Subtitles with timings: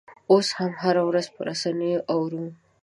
[0.31, 2.45] اوس هم هره ورځ په رسنیو کې اورو.